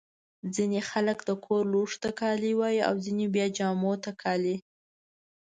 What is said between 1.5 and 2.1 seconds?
لوښو ته